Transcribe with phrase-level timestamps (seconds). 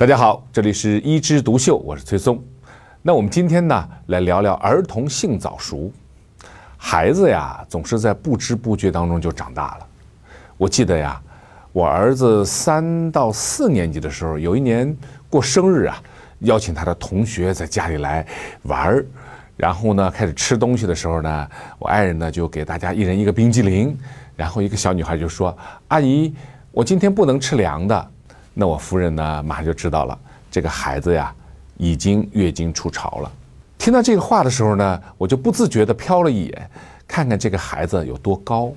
[0.00, 2.42] 大家好，这里是一枝独秀，我是崔松。
[3.02, 5.92] 那我们今天呢，来聊聊儿童性早熟。
[6.78, 9.86] 孩子呀，总是在不知不觉当中就长大了。
[10.56, 11.20] 我记得呀，
[11.70, 14.96] 我儿子三到四年级的时候，有一年
[15.28, 16.02] 过生日啊，
[16.38, 18.26] 邀请他的同学在家里来
[18.62, 19.06] 玩儿，
[19.54, 21.46] 然后呢，开始吃东西的时候呢，
[21.78, 23.94] 我爱人呢就给大家一人一个冰激凌，
[24.34, 25.54] 然后一个小女孩就说
[25.88, 26.34] ：“阿姨，
[26.72, 28.10] 我今天不能吃凉的。”
[28.60, 30.18] 那我夫人呢，马上就知道了，
[30.50, 31.34] 这个孩子呀，
[31.78, 33.32] 已经月经初潮了。
[33.78, 36.70] 听到这个话的时候呢，我就不自觉地瞟了一眼，
[37.08, 38.70] 看看这个孩子有多高。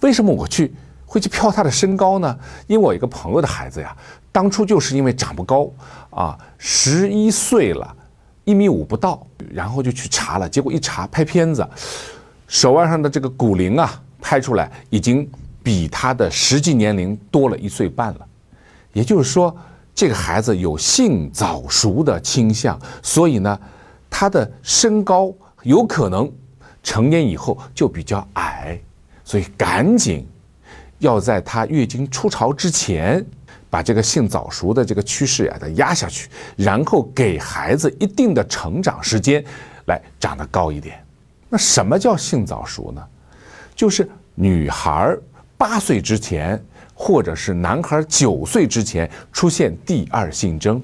[0.00, 0.74] 为什么我去
[1.06, 2.36] 会去瞟他的身高呢？
[2.66, 3.96] 因为我一个朋友的孩子呀，
[4.32, 5.70] 当初就是因为长不高
[6.10, 7.94] 啊，十一岁了，
[8.42, 11.64] 一米五不到，然后就去查了，结果一查拍片子，
[12.48, 15.30] 手腕上的这个骨龄啊，拍出来已经
[15.62, 18.27] 比他的实际年龄多了一岁半了。
[18.98, 19.56] 也就是说，
[19.94, 23.60] 这个孩子有性早熟的倾向，所以呢，
[24.10, 25.32] 他的身高
[25.62, 26.28] 有可能
[26.82, 28.76] 成年以后就比较矮，
[29.24, 30.26] 所以赶紧
[30.98, 33.24] 要在他月经初潮之前，
[33.70, 39.44] 把这个性早熟的这个趋势呀，再压下去，然后给孩子一定的成长时间，
[39.86, 41.00] 来长得高一点。
[41.48, 43.00] 那什么叫性早熟呢？
[43.76, 45.16] 就是女孩
[45.56, 46.60] 八岁之前。
[47.00, 50.82] 或者是男孩九岁之前出现第二性征，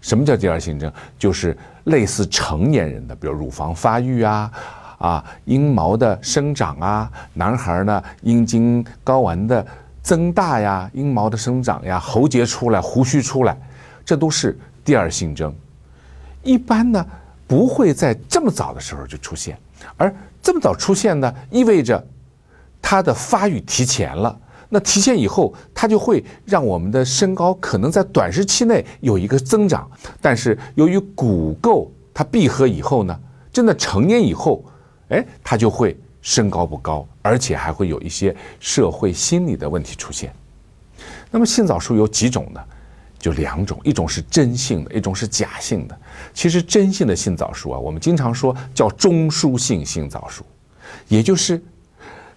[0.00, 0.90] 什么叫第二性征？
[1.18, 1.54] 就是
[1.86, 4.50] 类似成年人的，比如乳房发育啊，
[4.98, 9.66] 啊阴毛的生长啊，男孩呢阴茎睾丸的
[10.00, 13.58] 增大呀，阴毛的生长呀，喉结出来，胡须出来，
[14.04, 15.52] 这都是第二性征。
[16.44, 17.04] 一般呢
[17.48, 19.58] 不会在这么早的时候就出现，
[19.96, 22.06] 而这么早出现呢，意味着
[22.80, 24.38] 他的发育提前了。
[24.68, 29.88] 那提前以后，它就会让我们的身高可能在短时期内有一个增长，
[30.20, 33.16] 但是由于骨垢它闭合以后呢，
[33.52, 34.64] 真的成年以后，
[35.10, 40.32] 哎，它就会身高不高，而且还会有一些社会心理的问题出现。
[41.30, 42.60] 那么性早熟有几种呢？
[43.18, 45.96] 就两种，一种是真性的，一种是假性的。
[46.34, 50.44] 其实真性的性早熟啊，我们经常说叫中枢性性早熟，
[51.06, 51.62] 也就是。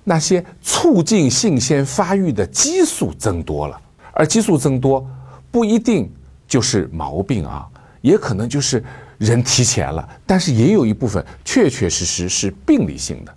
[0.03, 3.79] 那些促进性腺发育的激素增多了，
[4.13, 5.05] 而激素增多
[5.51, 6.11] 不一定
[6.47, 7.67] 就是毛病啊，
[8.01, 8.83] 也可能就是
[9.17, 10.07] 人提前了。
[10.25, 13.33] 但是也有一部分确确实实是病理性的。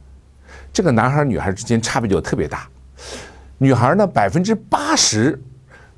[0.72, 2.66] 这个男孩女孩之间差别就特别大。
[3.58, 5.38] 女孩呢，百分之八十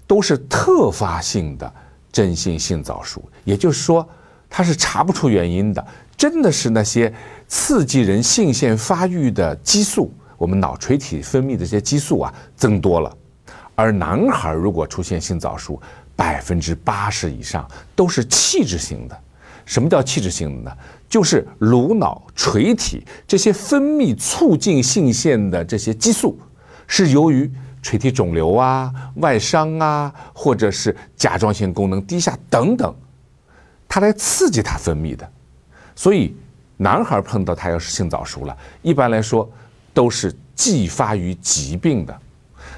[0.06, 1.72] 都是特发性的
[2.10, 4.06] 真性性早熟，也就是说，
[4.50, 5.86] 她是查不出原因的，
[6.16, 7.12] 真的是那些
[7.46, 10.12] 刺激人性腺发育的激素。
[10.36, 13.16] 我们脑垂体分泌的这些激素啊增多了，
[13.74, 15.80] 而男孩如果出现性早熟，
[16.16, 19.20] 百分之八十以上都是器质性的。
[19.64, 20.76] 什么叫器质性的呢？
[21.08, 26.38] 就是颅脑垂体这些分泌促进性腺的这些激素，
[26.86, 32.94] 是由于垂体肿瘤啊、外伤啊，或者是甲状腺功能低下等等，
[33.88, 35.26] 它来刺激它分泌的。
[35.96, 36.36] 所以，
[36.76, 39.50] 男孩碰到他要是性早熟了，一般来说。
[39.94, 42.20] 都是继发于疾病的，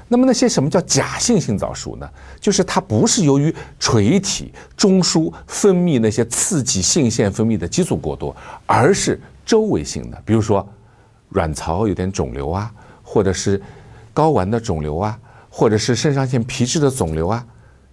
[0.07, 2.09] 那么那些什么叫假性性早熟呢？
[2.39, 8.35] 就是它不是由于垂体中枢分泌那些刺激性腺分泌的激素过多，
[8.65, 10.65] 而是周围性的，比如说
[11.29, 12.71] 卵巢有点肿瘤啊，
[13.03, 13.61] 或者是
[14.13, 15.19] 睾丸的肿瘤啊，
[15.49, 17.45] 或者是肾上腺皮质的肿瘤啊，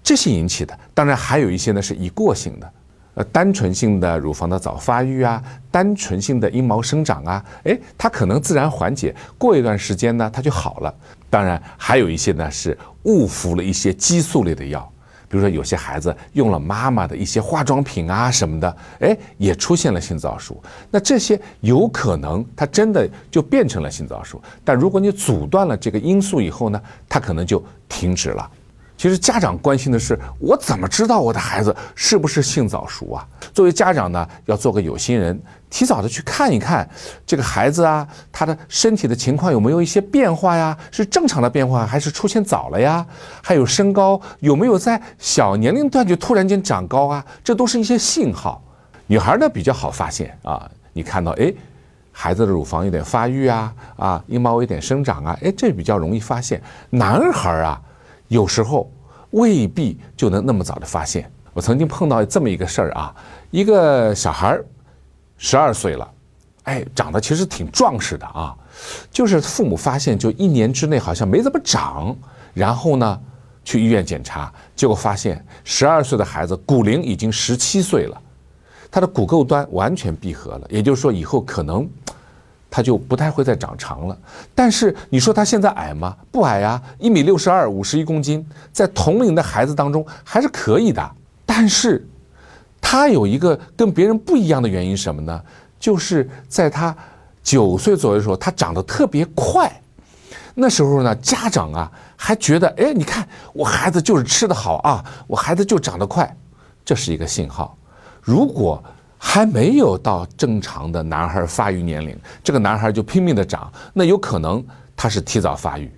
[0.02, 0.78] 这些引起的。
[0.92, 2.72] 当然还有一些呢是已过性的。
[3.14, 10.94] 呃，单纯性的乳房的早发育啊，单纯性的阴毛生长啊，哎，它可能自然缓解，过一段时间呢，它就好了。
[11.30, 14.80] 当然，还有一些呢是误服了一些激素类的药，
[15.28, 20.60] 比如说有些孩子用了妈妈的一些化妆品啊什么的，哎，也出现了性早熟。
[20.90, 28.50] 那这些有可能它真的就变成了性早熟，但如果你阻断了这个因素以后呢，它可能就停止了。
[28.96, 33.26] 其实家长关心的是，我怎么知道我的孩子是不是性早熟啊？
[33.52, 35.38] 作为家长呢，要做个有心人，
[35.68, 36.88] 提早的去看一看
[37.26, 40.78] 这个孩子啊，他的身体的情况有没有一些变化呀？
[40.92, 43.04] 是正常的变化，还是出现早了呀？
[43.42, 47.24] 还有身高有没有在小年龄段就突然间长高啊？
[47.42, 48.62] 这都是一些信号。
[49.08, 51.52] 女孩呢比较好发现啊，你看到哎，
[52.12, 56.62] 孩子的乳房有点发育啊，啊，阴毛有点生长啊，哎，这比较容易发现。
[56.90, 57.82] 男孩啊。
[58.28, 58.90] 有时候
[59.30, 61.30] 未必就能那么早的发现。
[61.52, 63.14] 我曾经碰到这么一个事儿啊，
[63.52, 64.64] 一个小孩儿
[65.38, 66.10] 十二岁了，
[66.64, 68.52] 哎，长得其实挺壮实的啊，
[69.10, 72.16] 就是父母发现就一年之内好像没怎么长，
[72.54, 73.20] 然后呢，
[73.64, 78.20] 去医院检查，结果发现十二岁的孩子骨龄已经十七岁了，
[78.90, 81.88] 他的骨垢端完全闭合了，也就是说以后可能
[82.74, 84.18] 他就不太会再长长了。
[84.52, 86.16] 但是你说他现在矮吗？
[86.32, 91.08] 不矮呀，一米六十二，五十一公斤，在同龄的孩子当中还是可以的。
[91.46, 92.04] 但是
[92.80, 95.40] 他有一个跟别人不一样的原因什么呢？
[95.78, 96.92] 就是在他
[97.44, 99.70] 九岁左右的时候，他长得特别快。
[100.56, 106.36] 那时候呢，家长啊还觉得，哎，你看我孩子就是吃得好啊，我孩子就长得快，
[106.84, 107.78] 这是一个信号。
[108.20, 108.82] 如果
[109.26, 114.62] 还没有到正常的男孩发育年龄，这个男孩就拼命的长，那有可能
[114.94, 115.90] 他是提早发育，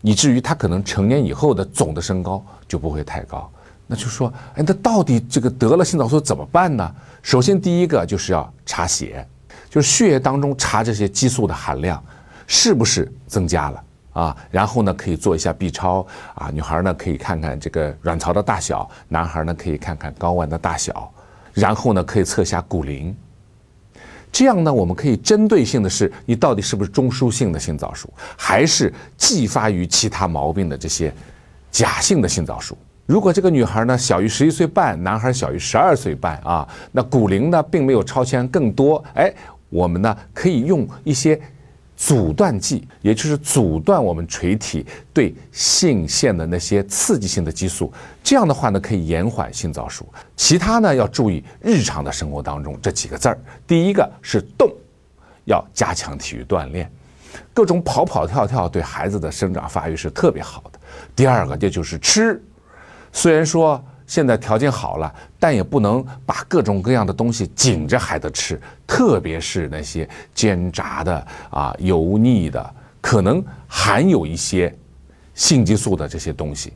[0.00, 3.48] 以至于他可能成年以后的总的身高就不会太高。
[3.86, 6.90] 那就说，哎，那到底这个得了性早熟怎么办呢？
[7.22, 9.24] 首先第一个就是要查血，
[9.68, 12.02] 就是血液当中查这些激素的含量。
[12.50, 13.84] 是不是增加了
[14.14, 14.36] 啊？
[14.50, 16.48] 然后呢，可以做一下 B 超啊。
[16.50, 21.12] 女孩呢可以看看这个卵巢的大小，男孩呢可以看看睾丸的大小，
[21.54, 23.14] 然后呢可以测下骨龄。
[24.30, 31.12] 这样呢，我们可以针对性的是，你到底是不是中枢性的性早熟，还是继发于其他毛病的这些
[31.70, 32.76] 假性的性早熟？
[33.06, 39.32] 如果这个女孩呢小于十一岁半，男孩小于十二岁半啊，那骨龄呢并没有超前更多，哎，
[39.70, 41.40] 我们呢可以用一些。
[42.00, 47.92] 阻断剂，也就是阻断我们垂体对性腺的那些刺激性的激素，
[48.22, 50.08] 这样的话呢，可以延缓性早熟。
[50.36, 53.38] 其他呢，要注意日常的生活当中这几个字儿。
[53.66, 54.72] 第一个是动，
[55.44, 56.88] 要加强体育锻炼，
[57.52, 60.78] 各种跑跑跳跳对孩子的生长发育是特别好的。
[61.16, 62.40] 第二个，这就是吃，
[63.12, 63.84] 虽然说。
[64.08, 74.74] 现在条件好了，但也不能把各种各样的东西紧着孩子吃，特别是那些煎炸的啊、油腻的，可能含有一些
[75.34, 76.72] 性激素的这些东西，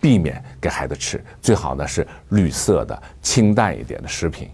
[0.00, 1.24] 避免给孩子吃。
[1.40, 4.50] 最好呢是绿色的、清淡一点的食品。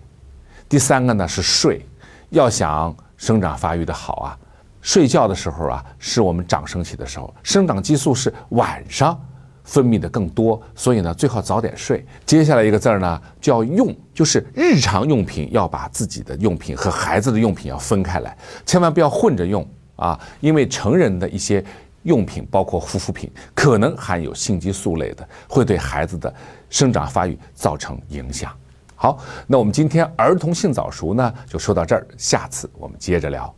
[0.68, 1.86] 第三个呢是睡，
[2.28, 4.38] 要想生长发育的好啊，
[4.82, 9.18] 睡觉的时候啊是我们长升起的时候，生长激素是晚上。
[9.64, 12.05] 分泌的更多，所以呢，最好早点睡。
[12.25, 19.66] 接下来一个字儿呢，叫用，就是日常用品要把自己的用品和孩子的用品要分开来，千万不要混着用
[19.96, 20.20] 啊！
[20.40, 21.64] 因为成人的一些
[22.02, 26.32] 用品，包括护肤品，可能含有性激素类的，会对孩子的
[26.69, 28.52] 生长发育造成影响。
[28.94, 33.52] 好，那我们今天儿童性早熟呢，就说到这儿，下次我们接着聊。